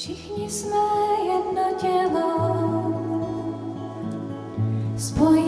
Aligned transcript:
Všichni 0.00 0.50
jsme 0.50 0.76
jedno 1.26 1.62
tělo, 1.80 2.50
spojil 4.96 5.39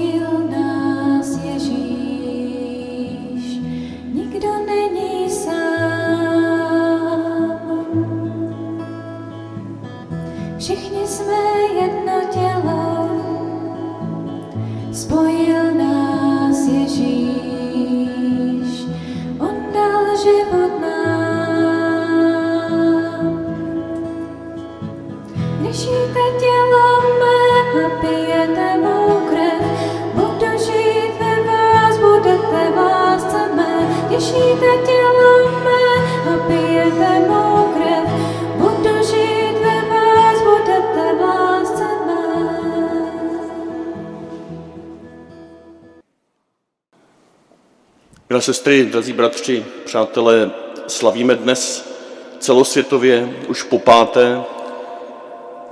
Sestry, 48.43 48.85
drazí 48.85 49.13
bratři, 49.13 49.65
přátelé, 49.85 50.51
slavíme 50.87 51.35
dnes 51.35 51.93
celosvětově 52.39 53.37
už 53.49 53.63
po 53.63 53.79
páté 53.79 54.43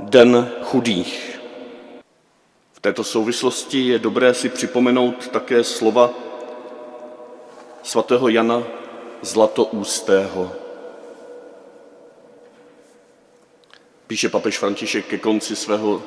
Den 0.01 0.53
chudých. 0.63 1.41
V 2.73 2.81
této 2.81 3.05
souvislosti 3.05 3.87
je 3.87 3.99
dobré 3.99 4.35
si 4.35 4.49
připomenout 4.49 5.29
také 5.29 5.65
slova 5.65 6.11
svatého 7.83 8.29
Jana 8.29 8.63
Zlatoústého. 9.23 10.53
Píše 14.07 14.29
papež 14.29 14.59
František 14.59 15.07
ke 15.07 15.19
konci 15.19 15.57
svého 15.57 16.03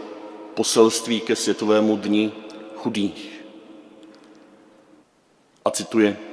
poselství 0.53 1.21
ke 1.21 1.35
Světovému 1.35 1.97
dni 1.97 2.31
chudých. 2.75 3.45
A 5.65 5.71
cituje. 5.71 6.32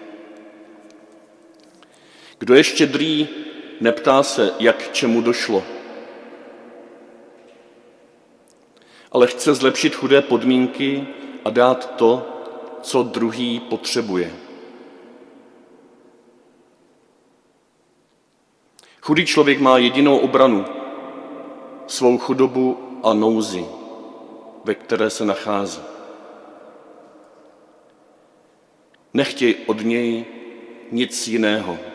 Kdo 2.40 2.54
je 2.54 2.64
štědrý, 2.64 3.28
neptá 3.80 4.22
se, 4.22 4.54
jak 4.58 4.92
čemu 4.92 5.20
došlo, 5.20 5.62
ale 9.12 9.26
chce 9.26 9.54
zlepšit 9.54 9.94
chudé 9.94 10.22
podmínky 10.22 11.06
a 11.44 11.50
dát 11.50 11.96
to, 11.96 12.26
co 12.82 13.02
druhý 13.02 13.60
potřebuje. 13.60 14.32
Chudý 19.00 19.26
člověk 19.26 19.60
má 19.60 19.78
jedinou 19.78 20.18
obranu, 20.18 20.64
svou 21.86 22.18
chudobu 22.18 22.98
a 23.02 23.14
nouzi, 23.14 23.64
ve 24.64 24.74
které 24.74 25.10
se 25.10 25.24
nachází. 25.24 25.82
Nechtěj 29.14 29.56
od 29.66 29.80
něj 29.80 30.24
nic 30.90 31.28
jiného. 31.28 31.89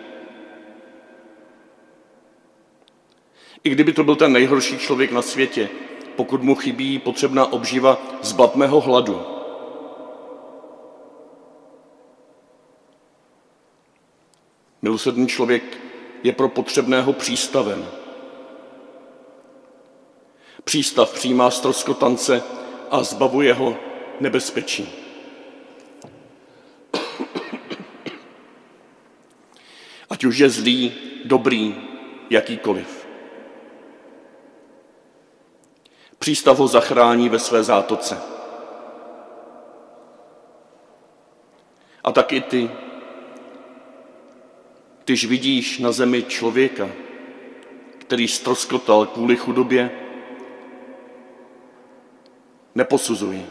I 3.66 3.70
kdyby 3.70 3.94
to 3.94 4.04
byl 4.04 4.16
ten 4.16 4.32
nejhorší 4.32 4.78
člověk 4.78 5.12
na 5.12 5.22
světě, 5.22 5.70
pokud 6.16 6.44
mu 6.44 6.56
chybí 6.56 7.00
potřebná 7.00 7.54
obživa, 7.54 8.02
zbavme 8.22 8.68
ho 8.68 8.82
hladu. 8.82 9.22
Milosrdný 14.82 15.28
člověk 15.28 15.78
je 16.24 16.32
pro 16.32 16.50
potřebného 16.50 17.14
přístavem. 17.14 17.88
Přístav 20.64 21.14
přijímá 21.14 21.52
stroskotance 21.52 22.44
a 22.92 23.04
zbavuje 23.04 23.54
ho 23.54 23.78
nebezpečí. 24.20 24.90
Ať 30.10 30.24
už 30.24 30.38
je 30.38 30.50
zlý, 30.50 30.94
dobrý, 31.26 31.76
jakýkoliv. 32.30 33.05
Přístav 36.26 36.58
ho 36.58 36.68
zachrání 36.68 37.30
ve 37.30 37.40
své 37.40 37.64
zátoce. 37.64 38.22
A 42.04 42.12
tak 42.12 42.34
i 42.34 42.42
ty, 42.42 42.72
když 45.04 45.26
vidíš 45.26 45.80
na 45.80 45.92
zemi 45.92 46.24
člověka, 46.24 46.90
který 47.98 48.28
stroskotal 48.28 49.06
kvůli 49.06 49.36
chudobě, 49.36 49.92
neposuzuj. 52.76 53.46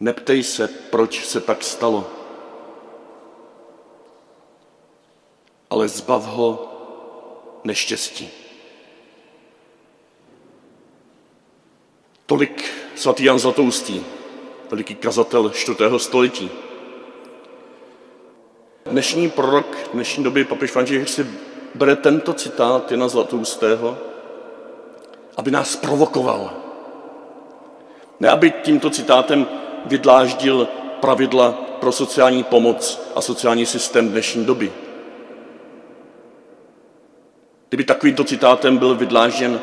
Neptej 0.00 0.42
se, 0.42 0.68
proč 0.68 1.26
se 1.26 1.40
tak 1.40 1.62
stalo, 1.62 2.10
ale 5.70 5.88
zbav 5.88 6.24
ho 6.24 6.72
neštěstí. 7.64 8.45
Tolik 12.26 12.64
svatý 12.94 13.24
Jan 13.24 13.38
Zlatoustý, 13.38 14.02
veliký 14.70 14.94
kazatel 14.94 15.50
4. 15.50 15.78
století. 15.96 16.50
Dnešní 18.90 19.30
prorok 19.30 19.76
dnešní 19.94 20.24
doby, 20.24 20.44
papež 20.44 20.70
František, 20.70 21.08
si 21.08 21.26
bere 21.74 21.96
tento 21.96 22.32
citát 22.32 22.90
Jana 22.90 23.08
Zlatoustého, 23.08 23.98
aby 25.36 25.50
nás 25.50 25.76
provokoval. 25.76 26.50
Ne, 28.20 28.28
aby 28.28 28.50
tímto 28.50 28.90
citátem 28.90 29.46
vydláždil 29.84 30.68
pravidla 31.00 31.52
pro 31.80 31.92
sociální 31.92 32.44
pomoc 32.44 33.02
a 33.14 33.20
sociální 33.20 33.66
systém 33.66 34.08
dnešní 34.08 34.44
doby. 34.44 34.72
Kdyby 37.68 37.84
takovýmto 37.84 38.24
citátem 38.24 38.78
byl 38.78 38.94
vydlážděn 38.94 39.60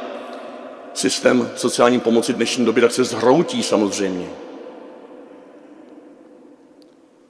systém 0.93 1.51
sociální 1.55 1.99
pomoci 1.99 2.33
dnešní 2.33 2.65
doby, 2.65 2.81
tak 2.81 2.91
se 2.91 3.03
zhroutí 3.03 3.63
samozřejmě. 3.63 4.29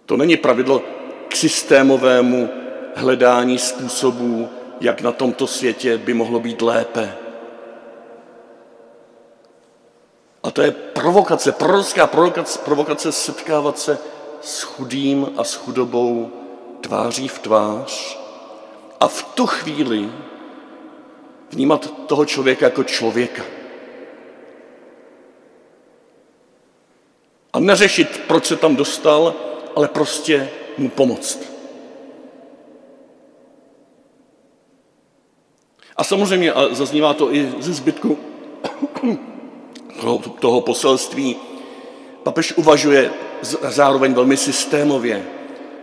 To 0.06 0.18
není 0.18 0.38
pravidlo 0.38 0.82
k 1.28 1.36
systémovému 1.36 2.50
hledání 2.96 3.58
způsobů, 3.58 4.50
jak 4.82 5.02
na 5.02 5.12
tomto 5.12 5.48
světě 5.48 5.98
by 5.98 6.14
mohlo 6.14 6.40
být 6.40 6.62
lépe. 6.62 7.18
A 10.44 10.52
to 10.52 10.62
je 10.62 10.72
provokace, 10.72 11.52
prorocká 11.52 12.08
provokace, 12.08 12.60
provokace 12.60 13.12
setkávat 13.12 13.80
se 13.80 13.98
s 14.42 14.62
chudým 14.62 15.30
a 15.38 15.44
s 15.44 15.54
chudobou 15.54 16.32
tváří 16.82 17.28
v 17.28 17.40
tvář 17.40 18.20
a 19.00 19.08
v 19.08 19.24
tu 19.24 19.46
chvíli 19.46 20.10
vnímat 21.54 22.08
toho 22.08 22.26
člověka 22.26 22.66
jako 22.66 22.84
člověka. 22.84 23.44
A 27.54 27.60
neřešit, 27.60 28.22
proč 28.28 28.46
se 28.46 28.56
tam 28.56 28.76
dostal, 28.76 29.36
ale 29.76 29.88
prostě 29.88 30.50
mu 30.78 30.90
pomoct. 30.90 31.54
A 35.96 36.04
samozřejmě, 36.04 36.54
a 36.54 36.74
zaznívá 36.74 37.14
to 37.14 37.34
i 37.34 37.54
ze 37.60 37.74
zbytku 37.74 38.18
toho, 40.40 40.62
poselství, 40.62 41.36
papež 42.24 42.54
uvažuje 42.58 43.12
zároveň 43.70 44.14
velmi 44.14 44.38
systémově, 44.38 45.26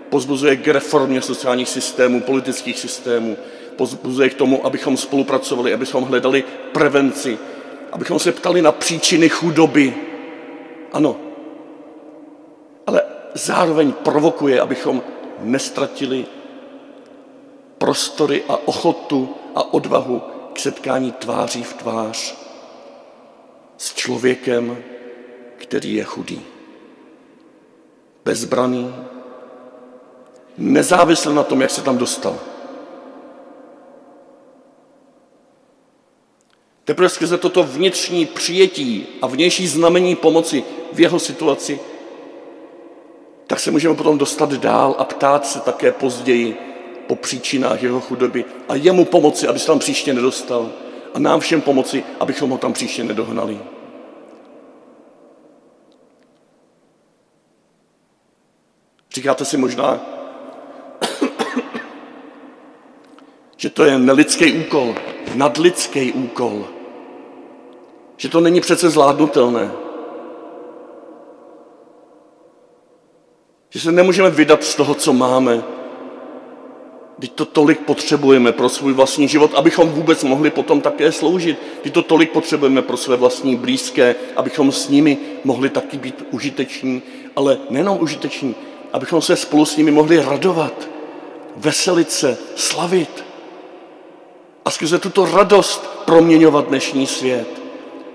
pozbuzuje 0.09 0.56
k 0.56 0.69
reformě 0.69 1.23
sociálních 1.23 1.69
systémů, 1.69 2.21
politických 2.21 2.79
systémů, 2.79 3.37
pozbuzuje 3.81 4.31
k 4.31 4.35
tomu, 4.35 4.67
abychom 4.67 4.97
spolupracovali, 4.97 5.75
abychom 5.75 6.05
hledali 6.05 6.44
prevenci, 6.73 7.38
abychom 7.93 8.19
se 8.19 8.32
ptali 8.32 8.62
na 8.62 8.73
příčiny 8.73 9.29
chudoby. 9.29 9.94
Ano, 10.93 11.17
ale 12.87 13.03
zároveň 13.35 13.93
provokuje, 13.93 14.61
abychom 14.61 15.03
nestratili 15.41 16.27
prostory 17.79 18.44
a 18.49 18.69
ochotu 18.69 19.35
a 19.55 19.75
odvahu 19.75 20.23
k 20.53 20.59
setkání 20.59 21.12
tváří 21.12 21.62
v 21.62 21.75
tvář 21.75 22.37
s 23.79 23.94
člověkem, 23.94 24.76
který 25.56 25.94
je 25.94 26.05
chudý, 26.05 26.41
bezbraný, 28.25 28.94
nezávisle 30.59 31.35
na 31.35 31.43
tom, 31.43 31.61
jak 31.61 31.71
se 31.71 31.83
tam 31.83 31.99
dostal. 31.99 32.50
Teprve 36.91 37.09
skrze 37.09 37.39
toto 37.39 37.63
vnitřní 37.63 38.27
přijetí 38.27 39.07
a 39.23 39.27
vnější 39.27 39.67
znamení 39.67 40.17
pomoci 40.17 40.65
v 40.93 41.01
jeho 41.01 41.19
situaci, 41.19 41.81
tak 43.47 43.61
se 43.61 43.71
můžeme 43.71 43.95
potom 43.95 44.19
dostat 44.19 44.53
dál 44.53 44.97
a 44.99 45.05
ptát 45.05 45.47
se 45.47 45.61
také 45.61 45.93
později 45.93 46.57
po 47.07 47.17
příčinách 47.17 47.83
jeho 47.83 48.01
chudoby 48.01 48.45
a 48.69 48.75
jemu 48.75 49.05
pomoci, 49.05 49.49
aby 49.49 49.59
se 49.59 49.67
tam 49.67 49.79
příště 49.79 50.15
nedostal 50.15 50.73
a 51.15 51.19
nám 51.19 51.41
všem 51.41 51.61
pomoci, 51.61 52.05
abychom 52.21 52.51
ho 52.51 52.59
tam 52.59 52.73
příště 52.73 53.05
nedohnali. 53.05 53.59
Říkáte 59.15 59.45
si 59.45 59.57
možná, 59.57 60.01
že 63.57 63.71
to 63.71 63.85
je 63.85 63.99
nelidský 63.99 64.53
úkol, 64.53 64.95
nadlidský 65.35 66.13
úkol, 66.13 66.80
že 68.21 68.29
to 68.29 68.41
není 68.41 68.61
přece 68.61 68.91
zvládnutelné, 68.91 69.71
že 73.71 73.81
se 73.81 73.93
nemůžeme 73.93 74.31
vydat 74.31 74.65
z 74.65 74.75
toho, 74.75 74.95
co 74.95 75.13
máme, 75.13 75.63
Teď 77.21 77.33
to 77.33 77.45
tolik 77.45 77.81
potřebujeme 77.81 78.53
pro 78.53 78.69
svůj 78.69 78.93
vlastní 78.93 79.29
život, 79.29 79.55
abychom 79.55 79.89
vůbec 79.89 80.25
mohli 80.25 80.51
potom 80.51 80.81
také 80.81 81.13
sloužit. 81.13 81.59
Teď 81.83 81.93
to 81.93 82.03
tolik 82.03 82.31
potřebujeme 82.31 82.83
pro 82.83 82.97
své 82.97 83.17
vlastní 83.17 83.57
blízké, 83.57 84.15
abychom 84.37 84.73
s 84.73 84.89
nimi 84.89 85.19
mohli 85.45 85.69
taky 85.69 85.99
být 85.99 86.25
užiteční, 86.31 87.03
ale 87.37 87.59
nejenom 87.71 87.99
užiteční, 88.01 88.55
abychom 88.93 89.23
se 89.23 89.37
spolu 89.37 89.65
s 89.65 89.77
nimi 89.77 89.91
mohli 89.91 90.25
radovat, 90.25 90.89
veselit 91.57 92.11
se, 92.11 92.39
slavit 92.57 93.25
a 94.65 94.71
skrze 94.71 94.99
tuto 94.99 95.27
radost 95.27 95.87
proměňovat 96.05 96.69
dnešní 96.69 97.07
svět. 97.07 97.60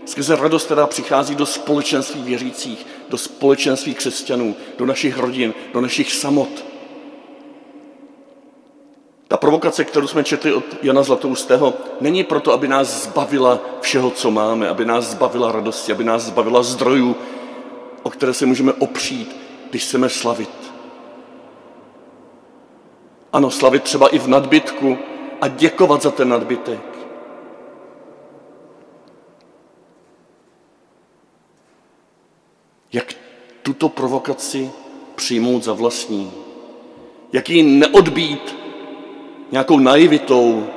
Skrze 0.06 0.36
radost, 0.36 0.66
která 0.66 0.88
přichází 0.88 1.36
do 1.36 1.46
společenství 1.46 2.24
věřících, 2.24 2.88
do 3.10 3.18
společenství 3.18 3.94
křesťanů, 3.94 4.56
do 4.78 4.86
našich 4.86 5.18
rodin, 5.18 5.54
do 5.74 5.82
našich 5.82 6.14
samot. 6.14 6.66
Ta 9.28 9.38
provokace, 9.38 9.86
kterou 9.86 10.08
jsme 10.08 10.24
četli 10.24 10.54
od 10.54 10.64
Jana 10.82 11.04
Zlatoustého, 11.04 11.74
není 12.02 12.24
proto, 12.24 12.54
aby 12.54 12.68
nás 12.68 13.04
zbavila 13.04 13.60
všeho, 13.82 14.12
co 14.12 14.32
máme, 14.32 14.70
aby 14.70 14.86
nás 14.86 15.06
zbavila 15.06 15.52
radosti, 15.52 15.92
aby 15.92 16.04
nás 16.04 16.24
zbavila 16.24 16.64
zdrojů, 16.64 17.16
o 18.04 18.10
které 18.10 18.34
se 18.34 18.46
můžeme 18.46 18.74
opřít, 18.74 19.36
když 19.70 19.84
chceme 19.84 20.10
slavit. 20.10 20.74
Ano, 23.34 23.52
slavit 23.52 23.84
třeba 23.84 24.08
i 24.08 24.20
v 24.20 24.28
nadbytku 24.28 24.98
a 25.42 25.48
děkovat 25.48 26.02
za 26.02 26.12
ten 26.12 26.30
nadbytek. 26.30 26.95
Jak 32.96 33.14
tuto 33.64 33.90
provokaci 33.90 34.72
přijmout 35.16 35.64
za 35.64 35.74
vlastní? 35.74 36.32
Jak 37.34 37.50
ji 37.50 37.64
neodbít 37.64 38.56
nějakou 39.52 39.80
naivitou, 39.80 40.68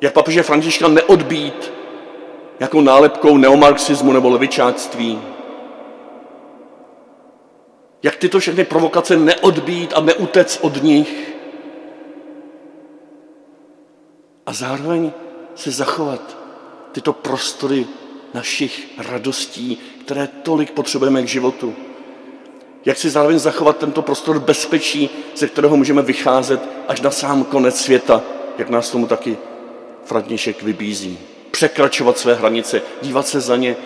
jak 0.00 0.12
papeže 0.12 0.42
Františka 0.42 0.88
neodbít 0.88 1.72
nějakou 2.58 2.80
nálepkou 2.80 3.36
neomarxismu 3.36 4.12
nebo 4.12 4.28
levičáctví. 4.28 5.22
Jak 8.02 8.16
tyto 8.16 8.38
všechny 8.38 8.64
provokace 8.64 9.16
neodbít 9.16 9.92
a 9.96 10.00
neutec 10.00 10.58
od 10.62 10.82
nich. 10.82 11.34
A 14.46 14.52
zároveň 14.52 15.12
se 15.54 15.70
zachovat 15.70 16.36
tyto 16.92 17.12
prostory 17.12 17.86
našich 18.34 18.88
radostí, 18.98 19.78
které 20.00 20.26
tolik 20.26 20.70
potřebujeme 20.70 21.22
k 21.22 21.28
životu. 21.28 21.74
Jak 22.84 22.98
si 22.98 23.10
zároveň 23.10 23.38
zachovat 23.38 23.78
tento 23.78 24.02
prostor 24.02 24.38
bezpečí, 24.38 25.10
ze 25.36 25.48
kterého 25.48 25.76
můžeme 25.76 26.02
vycházet 26.02 26.60
až 26.88 27.00
na 27.00 27.10
sám 27.10 27.44
konec 27.44 27.80
světa, 27.80 28.22
jak 28.58 28.70
nás 28.70 28.90
tomu 28.90 29.06
taky 29.06 29.36
František 30.04 30.62
vybízí. 30.62 31.18
Překračovat 31.50 32.18
své 32.18 32.34
hranice, 32.34 32.82
dívat 33.02 33.26
se 33.26 33.40
za 33.40 33.56
ně 33.56 33.76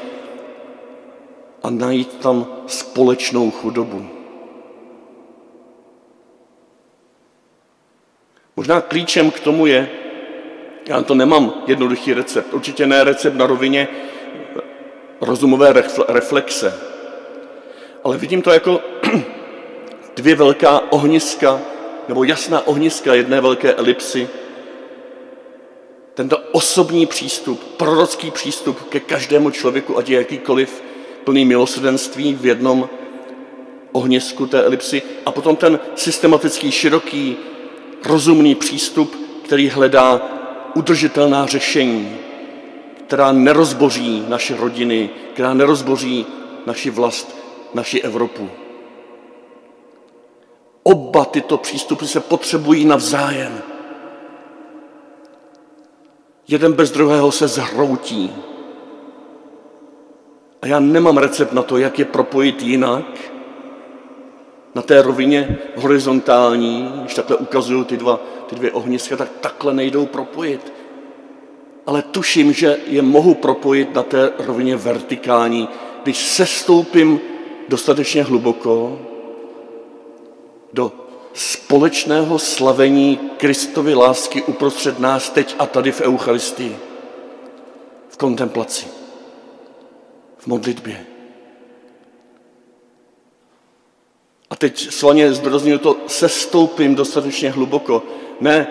a 1.63 1.71
najít 1.71 2.17
tam 2.17 2.47
společnou 2.67 3.51
chudobu. 3.51 4.09
Možná 8.57 8.81
klíčem 8.81 9.31
k 9.31 9.41
tomu 9.41 9.67
je, 9.67 9.91
já 10.89 11.03
to 11.03 11.15
nemám 11.15 11.55
jednoduchý 11.67 12.15
recept, 12.15 12.55
určitě 12.55 12.87
ne 12.87 13.05
recept 13.05 13.35
na 13.35 13.47
rovině 13.47 13.89
rozumové 15.21 15.75
reflexe, 16.09 16.81
ale 18.05 18.17
vidím 18.17 18.43
to 18.43 18.51
jako 18.51 18.81
dvě 20.17 20.35
velká 20.35 20.93
ohniska, 20.93 21.61
nebo 22.09 22.25
jasná 22.25 22.67
ohniska 22.67 23.15
jedné 23.15 23.41
velké 23.41 23.75
elipsy. 23.75 24.29
Tento 26.15 26.39
osobní 26.53 27.07
přístup, 27.07 27.65
prorocký 27.77 28.31
přístup 28.31 28.89
ke 28.89 29.01
každému 29.01 29.51
člověku, 29.51 29.99
ať 29.99 30.09
je 30.09 30.19
jakýkoliv 30.19 30.83
plný 31.25 31.45
milosrdenství 31.45 32.35
v 32.35 32.47
jednom 32.47 32.89
ohnisku 33.93 34.47
té 34.47 34.63
elipsy. 34.63 35.03
A 35.27 35.33
potom 35.33 35.57
ten 35.57 35.79
systematický, 35.95 36.71
široký, 36.71 37.37
rozumný 38.05 38.55
přístup, 38.55 39.17
který 39.45 39.69
hledá 39.69 40.21
udržitelná 40.75 41.47
řešení, 41.47 42.17
která 43.09 43.33
nerozboří 43.33 44.25
naše 44.29 44.57
rodiny, 44.57 45.11
která 45.33 45.55
nerozboří 45.55 46.27
naši 46.67 46.91
vlast, 46.91 47.37
naši 47.75 48.01
Evropu. 48.01 48.51
Oba 50.83 51.25
tyto 51.25 51.57
přístupy 51.57 52.07
se 52.07 52.21
potřebují 52.21 52.85
navzájem. 52.85 53.63
Jeden 56.49 56.73
bez 56.73 56.91
druhého 56.91 57.33
se 57.33 57.49
zhroutí. 57.49 58.33
A 60.63 60.67
já 60.67 60.81
nemám 60.81 61.19
recept 61.19 61.53
na 61.53 61.63
to, 61.63 61.79
jak 61.79 61.99
je 61.99 62.05
propojit 62.05 62.63
jinak, 62.63 63.33
na 64.75 64.83
té 64.83 65.03
rovině 65.03 65.59
horizontální, 65.77 66.93
když 67.01 67.15
takhle 67.15 67.37
ukazuju 67.37 67.85
ty, 67.85 67.97
dva, 67.97 68.21
ty 68.47 68.57
dvě 68.57 68.73
ohniska, 68.73 69.17
tak 69.17 69.29
takhle 69.41 69.75
nejdou 69.75 70.07
propojit. 70.07 70.78
Ale 71.89 72.03
tuším, 72.03 72.53
že 72.53 72.77
je 72.87 73.03
mohu 73.03 73.35
propojit 73.35 73.95
na 73.95 74.03
té 74.03 74.33
rovině 74.39 74.77
vertikální, 74.77 75.69
když 76.03 76.17
sestoupím 76.19 77.21
dostatečně 77.69 78.23
hluboko 78.23 78.99
do 80.73 80.93
společného 81.35 82.39
slavení 82.39 83.17
Kristovy 83.37 83.95
lásky 83.95 84.43
uprostřed 84.43 84.99
nás 84.99 85.31
teď 85.31 85.57
a 85.59 85.67
tady 85.67 85.93
v 85.93 86.01
Eucharistii, 86.01 86.77
v 88.09 88.17
kontemplaci, 88.17 88.87
v 90.39 90.47
modlitbě. 90.47 91.07
A 94.51 94.57
teď 94.57 94.93
svaně 94.93 95.33
zdrozňuji 95.33 95.79
to, 95.79 95.97
sestoupím 96.07 96.95
dostatečně 96.95 97.51
hluboko. 97.51 98.03
Ne, 98.41 98.67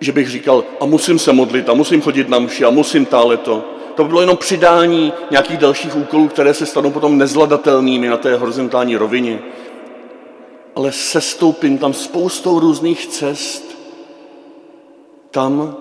že 0.00 0.12
bych 0.12 0.28
říkal, 0.28 0.64
a 0.80 0.86
musím 0.86 1.18
se 1.18 1.32
modlit, 1.32 1.68
a 1.68 1.74
musím 1.74 2.02
chodit 2.02 2.28
na 2.28 2.38
mši, 2.38 2.64
a 2.64 2.70
musím 2.70 3.06
tále 3.06 3.36
to. 3.36 3.64
To 3.94 4.04
bylo 4.04 4.20
jenom 4.20 4.36
přidání 4.36 5.12
nějakých 5.30 5.58
dalších 5.58 5.96
úkolů, 5.96 6.28
které 6.28 6.54
se 6.54 6.66
stanou 6.66 6.90
potom 6.90 7.18
nezvladatelnými 7.18 8.08
na 8.08 8.16
té 8.16 8.36
horizontální 8.36 8.96
rovině. 8.96 9.38
Ale 10.76 10.92
sestoupím 10.92 11.78
tam 11.78 11.92
spoustou 11.92 12.60
různých 12.60 13.06
cest, 13.06 13.78
tam, 15.30 15.76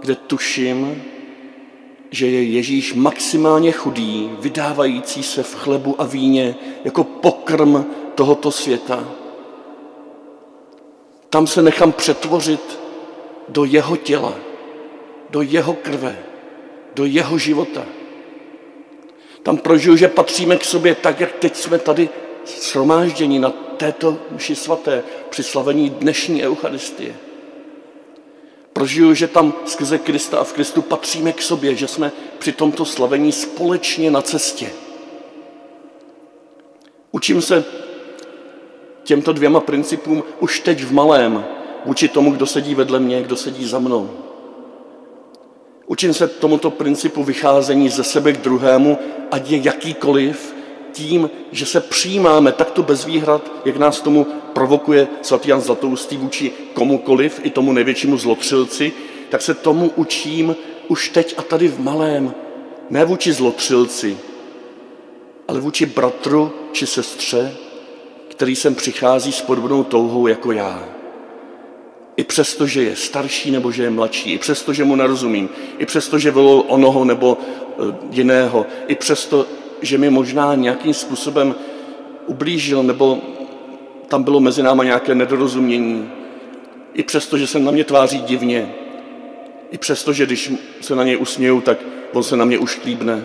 kde 0.00 0.14
tuším, 0.14 1.02
že 2.10 2.26
je 2.26 2.42
Ježíš 2.42 2.94
maximálně 2.94 3.72
chudý, 3.72 4.30
vydávající 4.38 5.22
se 5.22 5.42
v 5.42 5.54
chlebu 5.54 5.94
a 5.98 6.04
víně 6.04 6.56
jako 6.84 7.04
pokrm 7.04 7.84
tohoto 8.14 8.50
světa. 8.50 9.08
Tam 11.30 11.46
se 11.46 11.62
nechám 11.62 11.92
přetvořit 11.92 12.81
do 13.52 13.64
jeho 13.64 13.96
těla, 13.96 14.34
do 15.30 15.42
jeho 15.42 15.74
krve 15.74 16.32
do 16.94 17.04
jeho 17.04 17.38
života. 17.38 17.86
Tam 19.42 19.56
prožiju, 19.56 19.96
že 19.96 20.08
patříme 20.08 20.56
k 20.56 20.64
sobě 20.64 20.94
tak, 20.94 21.20
jak 21.20 21.32
teď 21.32 21.56
jsme 21.56 21.78
tady 21.78 22.08
shromážděni 22.46 23.38
na 23.38 23.50
této 23.50 24.18
mši 24.30 24.56
svaté 24.56 25.02
při 25.30 25.42
slavení 25.42 25.90
dnešní 25.90 26.44
Eucharistie. 26.44 27.14
Prožiju, 28.72 29.14
že 29.14 29.28
tam 29.28 29.54
skrze 29.64 29.98
Krista 29.98 30.38
a 30.38 30.44
v 30.44 30.52
Kristu 30.52 30.82
patříme 30.82 31.32
k 31.32 31.42
sobě, 31.42 31.74
že 31.74 31.88
jsme 31.88 32.12
při 32.38 32.52
tomto 32.52 32.84
slavení 32.84 33.32
společně 33.32 34.10
na 34.10 34.22
cestě. 34.22 34.70
Učím 37.12 37.42
se 37.42 37.64
těmto 39.04 39.32
dvěma 39.32 39.60
principům 39.60 40.24
už 40.40 40.60
teď 40.60 40.82
v 40.82 40.92
malém, 40.92 41.44
vůči 41.86 42.08
tomu, 42.08 42.30
kdo 42.30 42.46
sedí 42.46 42.74
vedle 42.74 43.00
mě, 43.00 43.22
kdo 43.22 43.36
sedí 43.36 43.66
za 43.66 43.78
mnou. 43.78 44.10
Učím 45.86 46.14
se 46.14 46.28
tomuto 46.28 46.70
principu 46.70 47.24
vycházení 47.24 47.88
ze 47.88 48.04
sebe 48.04 48.32
k 48.32 48.40
druhému, 48.40 48.98
ať 49.30 49.50
je 49.50 49.60
jakýkoliv, 49.64 50.54
tím, 50.92 51.30
že 51.52 51.66
se 51.66 51.80
přijímáme 51.80 52.52
takto 52.52 52.82
bez 52.82 53.04
výhrad, 53.04 53.52
jak 53.64 53.76
nás 53.76 54.00
tomu 54.00 54.26
provokuje 54.52 55.08
svatý 55.22 55.48
Jan 55.48 55.60
Zlatoustý 55.60 56.16
vůči 56.16 56.52
komukoliv, 56.74 57.40
i 57.42 57.50
tomu 57.50 57.72
největšímu 57.72 58.16
zlotřilci, 58.16 58.92
tak 59.28 59.42
se 59.42 59.54
tomu 59.54 59.90
učím 59.96 60.56
už 60.88 61.08
teď 61.08 61.34
a 61.38 61.42
tady 61.42 61.68
v 61.68 61.80
malém. 61.80 62.34
Ne 62.90 63.04
vůči 63.04 63.32
zlotřilci, 63.32 64.18
ale 65.48 65.60
vůči 65.60 65.86
bratru 65.86 66.52
či 66.72 66.86
sestře, 66.86 67.54
který 68.28 68.56
sem 68.56 68.74
přichází 68.74 69.32
s 69.32 69.40
podobnou 69.40 69.84
touhou 69.84 70.26
jako 70.26 70.52
já. 70.52 71.01
I 72.16 72.24
přesto, 72.24 72.66
že 72.66 72.82
je 72.82 72.96
starší 72.96 73.50
nebo 73.50 73.72
že 73.72 73.82
je 73.82 73.90
mladší, 73.90 74.32
i 74.32 74.38
přesto, 74.38 74.72
že 74.72 74.84
mu 74.84 74.96
nerozumím, 74.96 75.48
i 75.78 75.86
přesto, 75.86 76.18
že 76.18 76.30
volil 76.30 76.64
onoho 76.66 77.04
nebo 77.04 77.38
e, 77.38 77.94
jiného, 78.10 78.66
i 78.86 78.94
přesto, 78.94 79.46
že 79.82 79.98
mi 79.98 80.10
možná 80.10 80.54
nějakým 80.54 80.94
způsobem 80.94 81.54
ublížil 82.26 82.82
nebo 82.82 83.18
tam 84.08 84.22
bylo 84.22 84.40
mezi 84.40 84.62
náma 84.62 84.84
nějaké 84.84 85.14
nedorozumění, 85.14 86.10
i 86.94 87.02
přesto, 87.02 87.38
že 87.38 87.46
se 87.46 87.58
na 87.58 87.70
mě 87.70 87.84
tváří 87.84 88.20
divně, 88.20 88.74
i 89.70 89.78
přesto, 89.78 90.12
že 90.12 90.26
když 90.26 90.52
se 90.80 90.94
na 90.94 91.04
něj 91.04 91.16
usměju, 91.16 91.60
tak 91.60 91.78
on 92.12 92.22
se 92.22 92.36
na 92.36 92.44
mě 92.44 92.58
už 92.58 92.74
klíbne. 92.74 93.24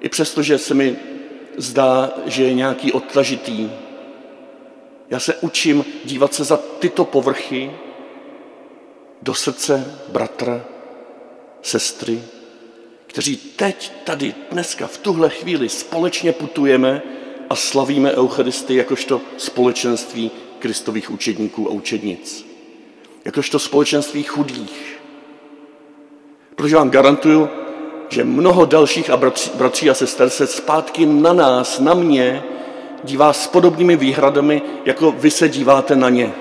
I 0.00 0.08
přesto, 0.08 0.42
že 0.42 0.58
se 0.58 0.74
mi 0.74 0.96
zdá, 1.56 2.10
že 2.26 2.44
je 2.44 2.54
nějaký 2.54 2.92
odtažitý. 2.92 3.70
Já 5.10 5.20
se 5.20 5.34
učím 5.34 5.84
dívat 6.04 6.34
se 6.34 6.44
za 6.44 6.56
tyto 6.56 7.04
povrchy 7.04 7.70
do 9.22 9.34
srdce 9.34 9.98
bratra, 10.08 10.64
sestry, 11.62 12.22
kteří 13.06 13.36
teď, 13.36 13.92
tady, 14.04 14.34
dneska, 14.50 14.86
v 14.86 14.98
tuhle 14.98 15.30
chvíli 15.30 15.68
společně 15.68 16.32
putujeme 16.32 17.02
a 17.50 17.56
slavíme 17.56 18.16
Eucharistii 18.16 18.78
jakožto 18.78 19.20
společenství 19.36 20.30
kristových 20.58 21.10
učedníků 21.10 21.68
a 21.68 21.72
učednic. 21.72 22.46
Jakožto 23.24 23.58
společenství 23.58 24.22
chudých. 24.22 25.00
Protože 26.56 26.76
vám 26.76 26.90
garantuju, 26.90 27.48
že 28.08 28.24
mnoho 28.24 28.64
dalších 28.64 29.10
a 29.10 29.16
bratří, 29.16 29.50
bratří 29.54 29.90
a 29.90 29.94
sester 29.94 30.30
se 30.30 30.46
zpátky 30.46 31.06
na 31.06 31.32
nás, 31.32 31.80
na 31.80 31.94
mě, 31.94 32.42
dívá 33.04 33.32
s 33.32 33.46
podobnými 33.46 33.96
výhradami, 33.96 34.62
jako 34.84 35.12
vy 35.12 35.30
se 35.30 35.48
díváte 35.48 35.96
na 35.96 36.08
ně. 36.08 36.32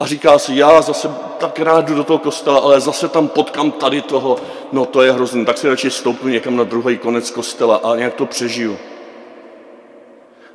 A 0.00 0.06
říká 0.06 0.38
si, 0.38 0.56
já 0.56 0.82
zase 0.82 1.10
tak 1.38 1.58
rád 1.58 1.84
jdu 1.84 1.94
do 1.94 2.04
toho 2.04 2.18
kostela, 2.18 2.60
ale 2.60 2.80
zase 2.80 3.08
tam 3.08 3.28
potkám 3.28 3.70
tady 3.70 4.02
toho, 4.02 4.36
no 4.72 4.86
to 4.86 5.02
je 5.02 5.12
hrozný, 5.12 5.44
tak 5.44 5.58
si 5.58 5.68
radši 5.68 5.90
stoupnu 5.90 6.28
někam 6.28 6.56
na 6.56 6.64
druhý 6.64 6.98
konec 6.98 7.30
kostela 7.30 7.76
a 7.76 7.96
nějak 7.96 8.14
to 8.14 8.26
přežiju. 8.26 8.78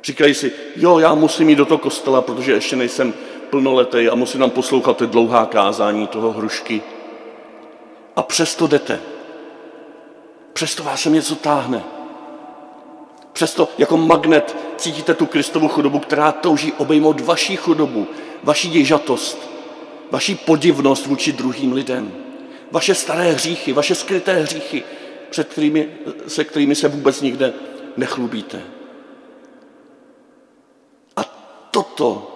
Říkají 0.04 0.34
si, 0.34 0.52
jo, 0.76 0.98
já 0.98 1.14
musím 1.14 1.48
jít 1.48 1.56
do 1.56 1.64
toho 1.64 1.78
kostela, 1.78 2.22
protože 2.22 2.52
ještě 2.52 2.76
nejsem 2.76 3.14
plnoletý 3.50 4.08
a 4.08 4.14
musím 4.14 4.40
nám 4.40 4.50
poslouchat 4.50 4.96
ty 4.96 5.06
dlouhá 5.06 5.46
kázání 5.46 6.06
toho 6.06 6.32
hrušky. 6.32 6.82
A 8.16 8.22
přesto 8.22 8.66
jdete. 8.66 9.00
Přesto 10.52 10.82
vás 10.82 11.00
sem 11.00 11.12
něco 11.12 11.34
táhne. 11.34 11.95
Přesto 13.36 13.68
jako 13.78 13.96
magnet 13.96 14.56
cítíte 14.76 15.14
tu 15.14 15.26
Kristovu 15.26 15.68
chudobu, 15.68 15.98
která 15.98 16.32
touží 16.32 16.72
obejmout 16.72 17.20
vaši 17.20 17.56
chudobu, 17.56 18.06
vaši 18.42 18.68
děžatost, 18.68 19.50
vaši 20.10 20.34
podivnost 20.34 21.06
vůči 21.06 21.32
druhým 21.32 21.72
lidem, 21.72 22.12
vaše 22.72 22.94
staré 22.94 23.32
hříchy, 23.32 23.72
vaše 23.72 23.94
skryté 23.94 24.32
hříchy, 24.32 24.82
před 25.30 25.48
kterými, 25.48 25.88
se 26.26 26.44
kterými 26.44 26.74
se 26.74 26.88
vůbec 26.88 27.20
nikde 27.20 27.52
nechlubíte. 27.96 28.62
A 31.16 31.24
toto 31.70 32.32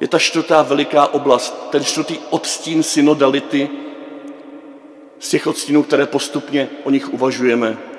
je 0.00 0.08
ta 0.08 0.18
čtvrtá 0.18 0.62
veliká 0.62 1.06
oblast, 1.06 1.70
ten 1.70 1.84
čtvrtý 1.84 2.18
odstín 2.30 2.82
synodality, 2.82 3.68
z 5.18 5.28
těch 5.28 5.46
odstínů, 5.46 5.82
které 5.82 6.06
postupně 6.06 6.68
o 6.84 6.90
nich 6.90 7.14
uvažujeme. 7.14 7.91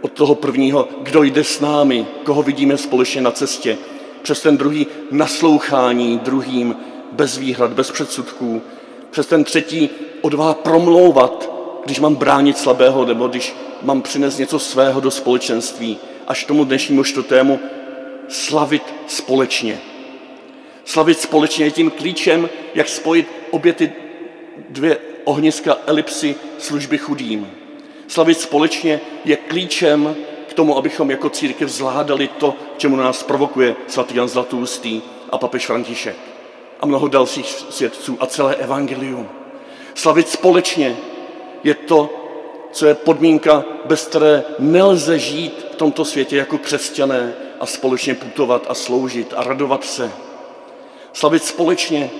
Od 0.00 0.12
toho 0.12 0.34
prvního, 0.34 0.88
kdo 1.02 1.22
jde 1.22 1.44
s 1.44 1.60
námi, 1.60 2.06
koho 2.24 2.42
vidíme 2.42 2.76
společně 2.76 3.20
na 3.20 3.30
cestě, 3.30 3.78
přes 4.22 4.42
ten 4.42 4.56
druhý 4.56 4.86
naslouchání 5.10 6.18
druhým, 6.18 6.76
bez 7.12 7.38
výhrad, 7.38 7.72
bez 7.72 7.90
předsudků, 7.90 8.62
přes 9.10 9.26
ten 9.26 9.44
třetí 9.44 9.90
odvaha 10.20 10.54
promlouvat, 10.54 11.50
když 11.84 12.00
mám 12.00 12.14
bránit 12.14 12.58
slabého, 12.58 13.04
nebo 13.04 13.28
když 13.28 13.54
mám 13.82 14.02
přinést 14.02 14.38
něco 14.38 14.58
svého 14.58 15.00
do 15.00 15.10
společenství, 15.10 15.98
až 16.26 16.44
tomu 16.44 16.64
dnešnímu 16.64 17.04
čtvrtému 17.04 17.60
slavit 18.28 18.82
společně. 19.06 19.80
Slavit 20.84 21.20
společně 21.20 21.64
je 21.64 21.70
tím 21.70 21.90
klíčem, 21.90 22.48
jak 22.74 22.88
spojit 22.88 23.28
obě 23.50 23.72
ty 23.72 23.92
dvě 24.68 24.98
ohniska 25.24 25.78
elipsy 25.86 26.34
služby 26.58 26.98
chudým. 26.98 27.59
Slavit 28.10 28.40
společně 28.40 29.00
je 29.24 29.36
klíčem 29.36 30.16
k 30.48 30.54
tomu, 30.54 30.76
abychom 30.76 31.10
jako 31.10 31.30
církev 31.30 31.68
zvládali 31.68 32.28
to, 32.28 32.54
čemu 32.76 32.96
nás 32.96 33.22
provokuje 33.22 33.76
svatý 33.86 34.16
Jan 34.16 34.28
Zlatoustý 34.28 35.02
a 35.30 35.38
papež 35.38 35.66
František 35.66 36.16
a 36.80 36.86
mnoho 36.86 37.08
dalších 37.08 37.46
svědců 37.46 38.16
a 38.20 38.26
celé 38.26 38.54
evangelium. 38.54 39.28
Slavit 39.94 40.28
společně 40.28 40.96
je 41.64 41.74
to, 41.74 42.10
co 42.72 42.86
je 42.86 42.94
podmínka, 42.94 43.64
bez 43.84 44.06
které 44.06 44.44
nelze 44.58 45.18
žít 45.18 45.66
v 45.72 45.76
tomto 45.76 46.04
světě 46.04 46.36
jako 46.36 46.58
křesťané 46.58 47.34
a 47.60 47.66
společně 47.66 48.14
putovat 48.14 48.66
a 48.68 48.74
sloužit 48.74 49.34
a 49.36 49.42
radovat 49.42 49.84
se. 49.84 50.10
Slavit 51.12 51.44
společně 51.44 52.10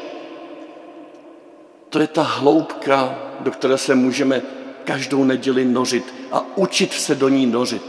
to 1.89 1.99
je 1.99 2.07
ta 2.07 2.23
hloubka, 2.23 3.19
do 3.41 3.51
které 3.51 3.79
se 3.79 3.95
můžeme 3.95 4.43
každou 4.91 5.25
neděli 5.25 5.65
nořit 5.65 6.15
a 6.33 6.47
učit 6.57 6.93
se 6.93 7.15
do 7.15 7.29
ní 7.29 7.47
nořit. 7.47 7.83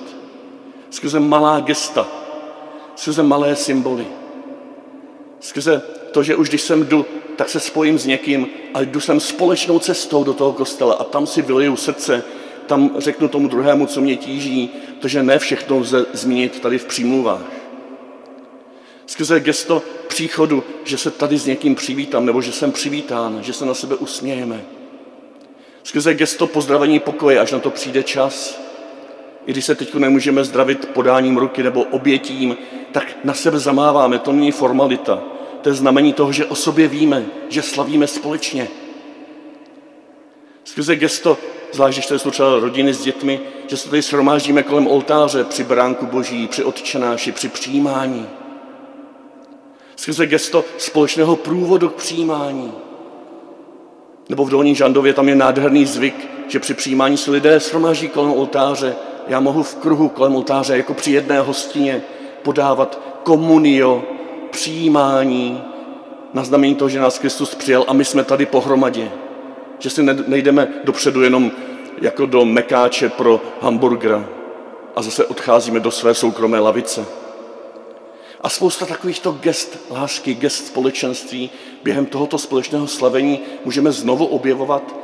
Skrze 0.89 1.20
malá 1.20 1.60
gesta, 1.60 2.08
skrze 2.96 3.24
malé 3.24 3.55
symboly, 3.55 4.08
skrze 5.39 5.81
to, 6.12 6.24
že 6.24 6.36
už 6.36 6.50
když 6.50 6.62
jsem 6.62 6.86
jdu, 6.86 7.05
tak 7.36 7.50
se 7.50 7.60
spojím 7.60 8.00
s 8.00 8.05
někým 8.05 8.48
a 8.74 8.81
jdu 8.81 9.00
sem 9.00 9.20
společnou 9.20 9.79
cestou 9.79 10.24
do 10.24 10.34
toho 10.34 10.53
kostela 10.53 10.93
a 10.93 11.03
tam 11.03 11.27
si 11.27 11.41
vyleju 11.41 11.75
srdce, 11.75 12.24
tam 12.65 12.91
řeknu 12.98 13.27
tomu 13.27 13.48
druhému, 13.48 13.86
co 13.86 14.01
mě 14.01 14.15
tíží, 14.15 14.70
protože 15.00 15.24
ne 15.24 15.39
všechno 15.39 15.77
lze 15.77 16.05
zmínit 16.13 16.60
tady 16.60 16.77
v 16.77 16.86
přímluvách. 16.86 17.46
Skrze 19.05 19.39
gesto 19.39 19.84
příchodu, 20.08 20.63
že 20.84 20.98
se 20.98 21.12
tady 21.12 21.38
s 21.38 21.46
někým 21.46 21.75
přivítám, 21.75 22.25
nebo 22.25 22.41
že 22.41 22.51
jsem 22.51 22.72
přivítán, 22.72 23.39
že 23.43 23.53
se 23.53 23.65
na 23.65 23.74
sebe 23.74 23.96
usmějeme. 23.96 24.80
Skrze 25.91 26.13
gesto 26.13 26.48
pozdravení 26.48 27.00
pokoje, 27.00 27.39
až 27.39 27.51
na 27.51 27.60
to 27.60 27.69
přijde 27.69 28.03
čas. 28.03 28.62
I 29.45 29.51
když 29.51 29.65
se 29.65 29.75
teď 29.75 29.93
nemůžeme 29.93 30.43
zdravit 30.43 30.86
podáním 30.86 31.38
ruky 31.38 31.63
nebo 31.63 31.83
obětím, 31.83 32.57
tak 32.91 33.17
na 33.24 33.33
sebe 33.33 33.60
zamáváme, 33.60 34.19
to 34.19 34.31
není 34.31 34.51
formalita. 34.51 35.24
To 35.62 35.69
je 35.69 35.75
znamení 35.75 36.13
toho, 36.13 36.31
že 36.31 36.45
o 36.45 36.55
sobě 36.55 36.88
víme, 36.88 37.25
že 37.50 37.62
slavíme 37.62 38.07
společně. 38.07 38.67
Skrze 40.63 40.95
gesto, 40.95 41.38
zvlášť 41.71 41.98
když 41.98 42.07
to 42.07 42.19
jsou 42.19 42.31
třeba 42.31 42.60
rodiny 42.60 42.93
s 42.93 43.03
dětmi, 43.03 43.39
že 43.67 43.77
se 43.77 43.89
tady 43.89 44.01
shromáždíme 44.01 44.63
kolem 44.63 44.88
oltáře 44.88 45.43
při 45.43 45.63
bránku 45.63 46.05
boží, 46.05 46.48
při 46.48 46.63
odčenáši, 46.63 47.31
při 47.31 47.50
přijímání 47.50 48.27
skrze 50.01 50.25
gesto 50.25 50.65
společného 50.77 51.36
průvodu 51.36 51.89
k 51.89 51.95
přijímání. 51.95 52.74
Nebo 54.31 54.45
v 54.45 54.50
Dolní 54.50 54.75
Žandově 54.75 55.13
tam 55.13 55.29
je 55.29 55.35
nádherný 55.35 55.85
zvyk, 55.85 56.29
že 56.47 56.59
při 56.59 56.73
přijímání 56.73 57.17
se 57.17 57.31
lidé 57.31 57.59
shromáží 57.59 58.07
kolem 58.07 58.31
oltáře. 58.31 58.95
Já 59.27 59.39
mohu 59.39 59.63
v 59.63 59.75
kruhu 59.75 60.09
kolem 60.09 60.35
oltáře, 60.35 60.77
jako 60.77 60.93
při 60.93 61.11
jedné 61.11 61.39
hostině, 61.39 62.01
podávat 62.41 63.01
komunio, 63.23 64.03
přijímání, 64.51 65.63
na 66.33 66.43
znamení 66.43 66.75
toho, 66.75 66.89
že 66.89 67.00
nás 67.00 67.19
Kristus 67.19 67.55
přijal 67.55 67.85
a 67.88 67.93
my 67.93 68.05
jsme 68.05 68.23
tady 68.23 68.45
pohromadě. 68.45 69.11
Že 69.79 69.89
si 69.89 70.03
nejdeme 70.27 70.67
dopředu 70.83 71.21
jenom 71.21 71.51
jako 72.01 72.25
do 72.25 72.45
mekáče 72.45 73.09
pro 73.09 73.41
hamburgera 73.61 74.25
a 74.95 75.01
zase 75.01 75.25
odcházíme 75.25 75.79
do 75.79 75.91
své 75.91 76.13
soukromé 76.13 76.59
lavice. 76.59 77.05
A 78.41 78.50
spousta 78.50 78.86
takovýchto 78.86 79.31
gest 79.31 79.77
lásky, 79.89 80.33
gest 80.33 80.67
společenství 80.67 81.50
během 81.83 82.05
tohoto 82.05 82.38
společného 82.38 82.88
slavení 82.88 83.39
můžeme 83.65 83.91
znovu 83.91 84.25
objevovat 84.25 84.95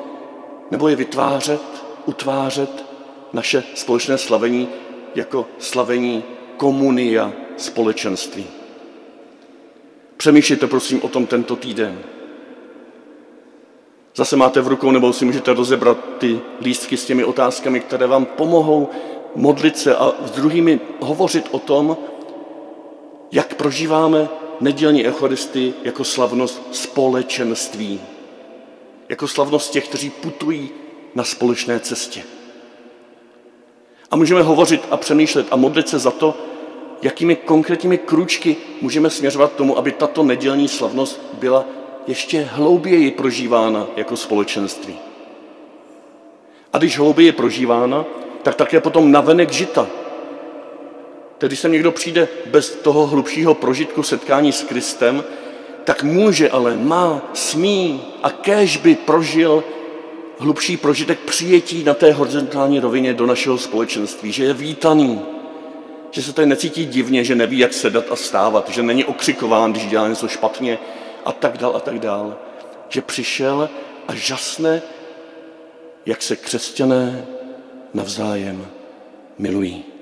nebo 0.71 0.87
je 0.87 0.95
vytvářet, 0.95 1.61
utvářet 2.05 2.85
naše 3.33 3.63
společné 3.75 4.17
slavení 4.17 4.69
jako 5.15 5.45
slavení 5.59 6.23
komunia 6.57 7.33
společenství. 7.57 8.45
Přemýšlejte 10.17 10.67
prosím 10.67 11.03
o 11.03 11.07
tom 11.07 11.25
tento 11.25 11.55
týden. 11.55 11.99
Zase 14.15 14.35
máte 14.35 14.61
v 14.61 14.67
rukou, 14.67 14.91
nebo 14.91 15.13
si 15.13 15.25
můžete 15.25 15.53
rozebrat 15.53 15.97
ty 16.17 16.39
lístky 16.61 16.97
s 16.97 17.05
těmi 17.05 17.23
otázkami, 17.23 17.79
které 17.79 18.07
vám 18.07 18.25
pomohou 18.25 18.89
modlit 19.35 19.77
se 19.77 19.95
a 19.95 20.11
s 20.25 20.31
druhými 20.31 20.79
hovořit 20.99 21.47
o 21.51 21.59
tom, 21.59 21.97
jak 23.31 23.55
prožíváme 23.55 24.29
nedělní 24.61 25.05
eucharistii 25.05 25.73
jako 25.83 26.03
slavnost 26.03 26.61
společenství, 26.71 28.01
jako 29.09 29.27
slavnost 29.27 29.71
těch, 29.71 29.87
kteří 29.87 30.09
putují 30.09 30.69
na 31.15 31.23
společné 31.23 31.79
cestě. 31.79 32.23
A 34.11 34.15
můžeme 34.15 34.41
hovořit 34.41 34.87
a 34.91 34.97
přemýšlet 34.97 35.47
a 35.51 35.55
modlit 35.55 35.89
se 35.89 35.99
za 35.99 36.11
to, 36.11 36.37
jakými 37.01 37.35
konkrétními 37.35 37.97
kručky 37.97 38.55
můžeme 38.81 39.09
směřovat 39.09 39.53
tomu, 39.53 39.77
aby 39.77 39.91
tato 39.91 40.23
nedělní 40.23 40.67
slavnost 40.67 41.21
byla 41.33 41.65
ještě 42.07 42.41
hlouběji 42.41 43.11
prožívána 43.11 43.87
jako 43.95 44.15
společenství. 44.17 44.95
A 46.73 46.77
když 46.77 46.97
hlouběji 46.97 47.31
prožívána, 47.31 48.05
tak 48.43 48.55
také 48.55 48.79
potom 48.79 49.11
navenek 49.11 49.51
žita. 49.51 49.87
Tedy 51.37 51.49
když 51.49 51.59
sem 51.59 51.71
někdo 51.71 51.91
přijde 51.91 52.27
bez 52.45 52.69
toho 52.69 53.07
hlubšího 53.07 53.53
prožitku 53.53 54.03
setkání 54.03 54.51
s 54.51 54.63
Kristem, 54.63 55.23
tak 55.83 56.03
může, 56.03 56.49
ale 56.49 56.77
má, 56.77 57.21
smí 57.33 58.01
a 58.23 58.29
kéž 58.29 58.77
by 58.77 58.95
prožil 58.95 59.63
hlubší 60.37 60.77
prožitek 60.77 61.19
přijetí 61.19 61.83
na 61.83 61.93
té 61.93 62.11
horizontální 62.11 62.79
rovině 62.79 63.13
do 63.13 63.25
našeho 63.25 63.57
společenství, 63.57 64.31
že 64.31 64.43
je 64.43 64.53
vítaný, 64.53 65.21
že 66.11 66.23
se 66.23 66.33
tady 66.33 66.47
necítí 66.47 66.85
divně, 66.85 67.23
že 67.23 67.35
neví, 67.35 67.57
jak 67.57 67.73
sedat 67.73 68.11
a 68.11 68.15
stávat, 68.15 68.69
že 68.69 68.83
není 68.83 69.05
okřikován, 69.05 69.71
když 69.71 69.85
dělá 69.85 70.07
něco 70.07 70.27
špatně 70.27 70.79
a 71.25 71.31
tak 71.31 71.57
dál 71.57 71.75
a 71.75 71.79
tak 71.79 71.99
dál. 71.99 72.37
Že 72.89 73.01
přišel 73.01 73.69
a 74.07 74.15
žasne, 74.15 74.81
jak 76.05 76.21
se 76.21 76.35
křesťané 76.35 77.25
navzájem 77.93 78.67
milují. 79.37 79.96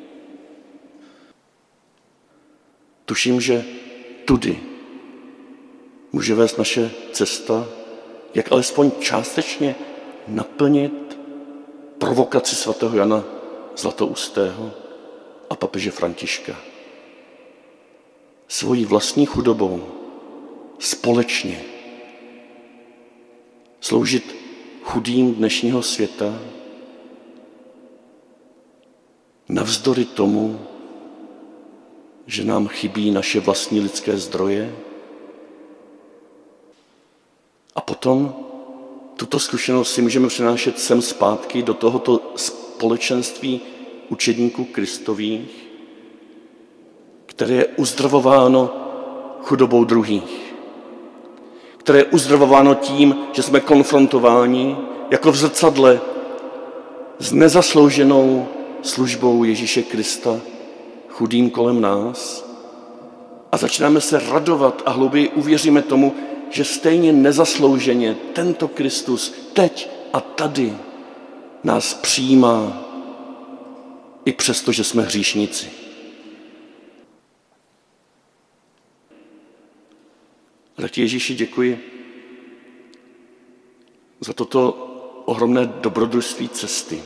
Tuším, 3.06 3.42
že 3.42 3.66
tudy 4.26 4.60
může 6.12 6.36
vést 6.36 6.58
naše 6.58 6.92
cesta, 7.12 7.68
jak 8.34 8.52
alespoň 8.52 8.92
částečně 9.00 9.76
naplnit 10.28 11.20
provokaci 11.98 12.56
svatého 12.56 12.98
Jana 12.98 13.24
Zlatoustého 13.78 14.72
a 15.50 15.56
papeže 15.56 15.92
Františka. 15.92 16.56
Svojí 18.48 18.86
vlastní 18.86 19.26
chudobou 19.26 19.88
společně 20.80 21.62
sloužit 23.82 24.36
chudým 24.84 25.36
dnešního 25.36 25.84
světa 25.84 26.40
navzdory 29.50 30.06
tomu, 30.06 30.60
že 32.28 32.44
nám 32.44 32.68
chybí 32.68 33.12
naše 33.12 33.40
vlastní 33.40 33.80
lidské 33.80 34.18
zdroje. 34.18 34.76
A 37.76 37.82
potom 37.82 38.36
tuto 39.18 39.40
zkušenost 39.40 39.94
si 39.94 40.02
můžeme 40.02 40.28
přenášet 40.28 40.80
sem 40.80 41.02
zpátky 41.02 41.64
do 41.64 41.74
tohoto 41.74 42.34
společenství 42.36 43.62
učedníků 44.10 44.66
kristových, 44.66 45.68
které 47.26 47.56
je 47.56 47.66
uzdravováno 47.66 48.74
chudobou 49.42 49.84
druhých, 49.84 50.56
které 51.78 52.00
je 52.00 52.06
uzdravováno 52.06 52.76
tím, 52.76 53.16
že 53.34 53.44
jsme 53.44 53.60
konfrontováni 53.60 54.78
jako 55.12 55.32
v 55.32 55.36
zrcadle 55.36 56.02
s 57.20 57.32
nezaslouženou 57.32 58.48
službou 58.82 59.44
Ježíše 59.44 59.84
Krista 59.84 60.42
chudým 61.16 61.50
kolem 61.50 61.82
nás 61.82 62.46
a 63.52 63.58
začínáme 63.58 64.02
se 64.02 64.20
radovat 64.20 64.84
a 64.86 64.92
hlouběji 64.92 65.30
uvěříme 65.30 65.82
tomu, 65.82 66.16
že 66.50 66.64
stejně 66.64 67.14
nezaslouženě 67.14 68.16
tento 68.34 68.68
Kristus 68.68 69.34
teď 69.54 69.90
a 70.14 70.22
tady 70.22 70.78
nás 71.64 71.94
přijímá 71.94 72.84
i 74.26 74.32
přesto, 74.32 74.72
že 74.72 74.84
jsme 74.84 75.04
hříšníci. 75.04 75.72
Ale 80.78 80.90
ti 80.90 81.02
Ježíši 81.02 81.36
děkuji 81.36 81.92
za 84.20 84.34
toto 84.34 84.72
ohromné 85.26 85.66
dobrodružství 85.66 86.50
cesty, 86.50 87.04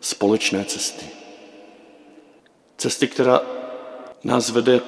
společné 0.00 0.64
cesty. 0.64 1.23
Cesty, 2.84 3.08
která 3.08 3.40
nás 4.24 4.50
vede 4.50 4.78
k 4.78 4.82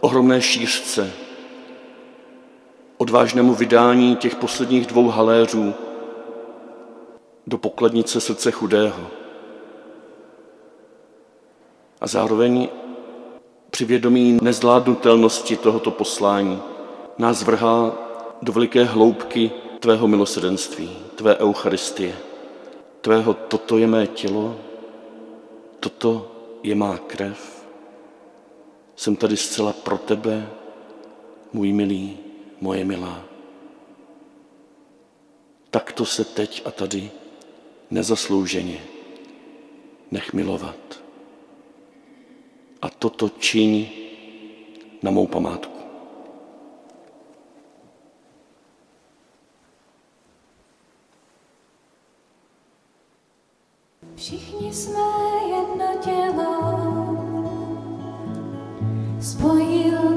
ohromné 0.00 0.42
šířce, 0.42 1.12
odvážnému 2.98 3.54
vydání 3.54 4.16
těch 4.16 4.34
posledních 4.34 4.86
dvou 4.86 5.08
haléřů 5.08 5.74
do 7.46 7.58
pokladnice 7.58 8.20
srdce 8.20 8.50
chudého. 8.50 9.06
A 12.00 12.06
zároveň 12.06 12.68
při 13.70 13.84
vědomí 13.84 14.38
nezvládnutelnosti 14.42 15.56
tohoto 15.56 15.90
poslání 15.90 16.62
nás 17.18 17.42
vrhá 17.42 17.92
do 18.42 18.52
veliké 18.52 18.84
hloubky 18.84 19.50
tvého 19.80 20.08
milosedenství, 20.08 20.90
tvé 21.14 21.36
eucharistie, 21.36 22.16
tvého 23.00 23.34
toto 23.34 23.78
je 23.78 23.86
mé 23.86 24.06
tělo, 24.06 24.56
toto 25.80 26.33
je 26.64 26.74
má 26.74 26.98
krev, 26.98 27.66
jsem 28.96 29.16
tady 29.16 29.36
zcela 29.36 29.72
pro 29.72 29.98
tebe, 29.98 30.50
můj 31.52 31.72
milý, 31.72 32.18
moje 32.60 32.84
milá. 32.84 33.24
Takto 35.70 36.04
se 36.04 36.24
teď 36.24 36.62
a 36.64 36.70
tady 36.70 37.10
nezaslouženě 37.90 38.80
nech 40.10 40.32
milovat. 40.32 41.00
A 42.82 42.88
toto 42.88 43.28
čiň 43.28 43.88
na 45.02 45.10
mou 45.10 45.26
památku. 45.26 45.73
Všichni 54.16 54.72
jsme 54.72 55.00
jedno 55.48 55.86
tělo, 56.04 56.74
spojil 59.20 60.13